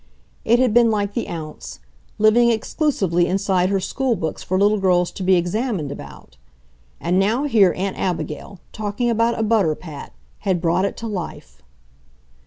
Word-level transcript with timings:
It 0.43 0.57
had 0.57 0.73
been 0.73 0.89
like 0.89 1.13
the 1.13 1.27
ounce, 1.27 1.79
living 2.17 2.49
exclusively 2.49 3.27
inside 3.27 3.69
her 3.69 3.79
schoolbooks 3.79 4.41
for 4.41 4.57
little 4.59 4.79
girls 4.79 5.11
to 5.11 5.21
be 5.21 5.35
examined 5.35 5.91
about. 5.91 6.37
And 6.99 7.19
now 7.19 7.43
here 7.43 7.71
Aunt 7.77 7.99
Abigail, 7.99 8.59
talking 8.73 9.11
about 9.11 9.37
a 9.37 9.43
butter 9.43 9.75
pat, 9.75 10.11
had 10.39 10.59
brought 10.59 10.85
it 10.85 10.97
to 10.97 11.07
life! 11.07 11.61